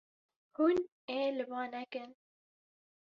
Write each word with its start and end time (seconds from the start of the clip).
Hûn 0.55 0.77
ê 1.17 1.19
li 1.35 1.43
ba 1.51 1.61
nekin. 1.73 2.11